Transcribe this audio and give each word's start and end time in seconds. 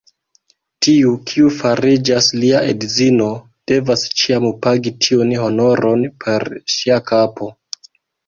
Tiu, 0.85 1.09
kiu 1.31 1.49
fariĝas 1.57 2.29
lia 2.43 2.61
edzino, 2.69 3.27
devas 3.71 4.07
ĉiam 4.21 4.47
pagi 4.65 4.95
tiun 5.07 5.35
honoron 5.43 6.07
per 6.27 6.47
ŝia 6.77 6.99
kapo. 7.13 7.51